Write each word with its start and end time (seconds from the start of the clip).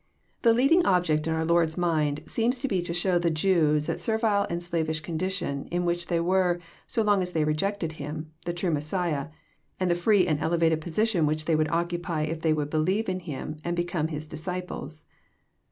The 0.41 0.51
leading 0.51 0.83
object 0.83 1.27
In 1.27 1.33
our 1.35 1.45
Lord's 1.45 1.77
mind 1.77 2.21
JOHN, 2.21 2.25
CHAP. 2.25 2.25
vm. 2.25 2.37
107 2.39 2.51
Beems 2.51 2.61
to 2.61 2.67
be 2.67 2.81
to 2.81 2.91
show 2.99 3.19
the 3.19 3.29
Jews 3.29 3.85
the 3.85 3.97
servile 3.99 4.47
and 4.49 4.63
slavish 4.63 4.99
condition 5.01 5.69
lu 5.71 5.83
which 5.83 6.07
they 6.07 6.19
were, 6.19 6.59
so 6.87 7.03
long 7.03 7.21
as 7.21 7.33
they 7.33 7.43
rejected 7.43 7.91
Him, 7.91 8.31
the 8.45 8.51
true 8.51 8.71
Mes 8.71 8.87
siah, 8.91 9.27
and 9.79 9.91
the 9.91 9.93
free 9.93 10.25
and 10.25 10.39
elevated 10.39 10.81
position 10.81 11.27
which 11.27 11.45
they 11.45 11.55
would 11.55 11.69
oc 11.69 11.89
cupy 11.89 12.27
if 12.27 12.41
they 12.41 12.51
would 12.51 12.71
believe 12.71 13.09
in 13.09 13.19
Him 13.19 13.57
and 13.63 13.75
become 13.75 14.07
His 14.07 14.25
disciples. 14.25 15.03